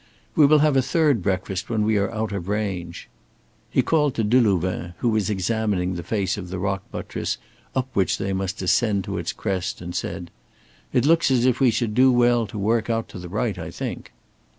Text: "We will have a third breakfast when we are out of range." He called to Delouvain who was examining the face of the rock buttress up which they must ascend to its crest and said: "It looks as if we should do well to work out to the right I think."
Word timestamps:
"We 0.35 0.47
will 0.47 0.57
have 0.65 0.75
a 0.75 0.81
third 0.81 1.21
breakfast 1.21 1.69
when 1.69 1.83
we 1.85 1.95
are 1.97 2.09
out 2.09 2.31
of 2.31 2.47
range." 2.47 3.07
He 3.69 3.83
called 3.83 4.15
to 4.15 4.23
Delouvain 4.23 4.95
who 4.97 5.09
was 5.09 5.29
examining 5.29 5.93
the 5.93 6.01
face 6.01 6.37
of 6.37 6.49
the 6.49 6.57
rock 6.57 6.81
buttress 6.89 7.37
up 7.75 7.87
which 7.93 8.17
they 8.17 8.33
must 8.33 8.63
ascend 8.63 9.03
to 9.03 9.19
its 9.19 9.31
crest 9.31 9.79
and 9.79 9.93
said: 9.93 10.31
"It 10.91 11.05
looks 11.05 11.29
as 11.29 11.45
if 11.45 11.59
we 11.59 11.69
should 11.69 11.93
do 11.93 12.11
well 12.11 12.47
to 12.47 12.57
work 12.57 12.89
out 12.89 13.09
to 13.09 13.19
the 13.19 13.29
right 13.29 13.59
I 13.59 13.69
think." 13.69 14.11